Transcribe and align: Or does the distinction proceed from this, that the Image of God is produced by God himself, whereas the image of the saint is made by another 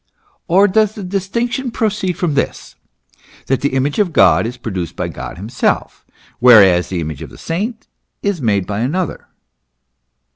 Or 0.47 0.67
does 0.67 0.95
the 0.95 1.03
distinction 1.03 1.69
proceed 1.69 2.13
from 2.13 2.33
this, 2.33 2.73
that 3.45 3.61
the 3.61 3.75
Image 3.75 3.99
of 3.99 4.11
God 4.13 4.47
is 4.47 4.57
produced 4.57 4.95
by 4.95 5.09
God 5.09 5.37
himself, 5.37 6.07
whereas 6.39 6.89
the 6.89 7.01
image 7.01 7.21
of 7.21 7.29
the 7.29 7.37
saint 7.37 7.85
is 8.31 8.41
made 8.41 8.65
by 8.65 8.79
another 8.79 9.27